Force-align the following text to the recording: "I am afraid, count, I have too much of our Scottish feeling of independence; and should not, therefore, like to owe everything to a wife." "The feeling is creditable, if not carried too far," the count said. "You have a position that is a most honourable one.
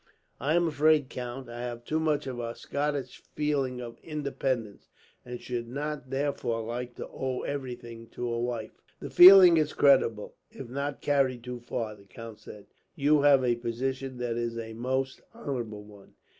"I 0.39 0.55
am 0.55 0.67
afraid, 0.67 1.09
count, 1.09 1.47
I 1.47 1.59
have 1.61 1.83
too 1.85 1.99
much 1.99 2.25
of 2.25 2.39
our 2.39 2.55
Scottish 2.55 3.21
feeling 3.35 3.79
of 3.79 3.99
independence; 4.01 4.89
and 5.23 5.39
should 5.39 5.67
not, 5.67 6.09
therefore, 6.09 6.63
like 6.63 6.95
to 6.95 7.07
owe 7.07 7.41
everything 7.43 8.07
to 8.13 8.27
a 8.27 8.39
wife." 8.39 8.71
"The 8.99 9.11
feeling 9.11 9.57
is 9.57 9.73
creditable, 9.73 10.33
if 10.49 10.67
not 10.71 11.01
carried 11.01 11.43
too 11.43 11.59
far," 11.59 11.93
the 11.93 12.05
count 12.05 12.39
said. 12.39 12.65
"You 12.95 13.21
have 13.21 13.43
a 13.45 13.55
position 13.55 14.17
that 14.17 14.37
is 14.37 14.57
a 14.57 14.73
most 14.73 15.21
honourable 15.35 15.83
one. 15.83 16.15